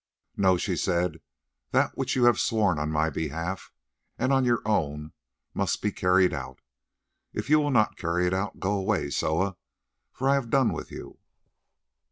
"'No,' 0.35 0.57
she 0.57 0.75
said, 0.75 1.19
'that 1.69 1.95
which 1.95 2.15
you 2.15 2.23
have 2.23 2.39
sworn 2.39 2.79
on 2.79 2.91
my 2.91 3.11
behalf 3.11 3.71
and 4.17 4.43
your 4.47 4.63
own 4.65 5.11
must 5.53 5.79
be 5.79 5.91
carried 5.91 6.33
out. 6.33 6.59
If 7.33 7.51
you 7.51 7.59
will 7.59 7.69
not 7.69 7.97
carry 7.97 8.25
it 8.25 8.33
out, 8.33 8.59
go 8.59 8.73
away, 8.73 9.11
Soa, 9.11 9.57
for 10.11 10.27
I 10.27 10.33
have 10.33 10.49
done 10.49 10.73
with 10.73 10.89
you. 10.91 11.19